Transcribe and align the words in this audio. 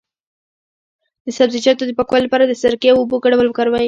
د 1.25 1.27
سبزیجاتو 1.37 1.87
د 1.87 1.91
پاکوالي 1.97 2.23
لپاره 2.27 2.43
د 2.45 2.53
سرکې 2.61 2.89
او 2.91 2.97
اوبو 3.01 3.15
ګډول 3.25 3.47
وکاروئ 3.47 3.79